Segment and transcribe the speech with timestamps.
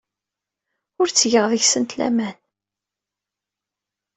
[0.99, 2.37] Ur ttgeɣ deg-sent laman.